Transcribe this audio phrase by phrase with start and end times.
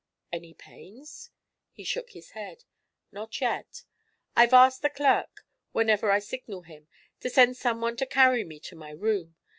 [0.33, 1.29] "Any pains?"
[1.71, 2.63] He shook his head.
[3.11, 3.83] "Not yet.
[4.35, 6.87] I've asked the clerk, whenever I signal him,
[7.19, 9.35] to send someone to carry me to my room.